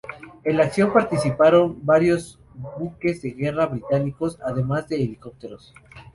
En 0.43 0.57
la 0.57 0.63
acción 0.63 0.91
participaron 0.91 1.85
varios 1.85 2.39
buques 2.55 3.21
de 3.21 3.33
guerra 3.33 3.67
británicos, 3.67 4.39
además 4.43 4.89
de 4.89 4.95
helicópteros. 4.95 5.75